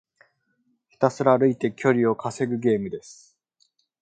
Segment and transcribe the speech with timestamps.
[0.89, 3.37] ひたすら歩いて距離を稼ぐゲームです。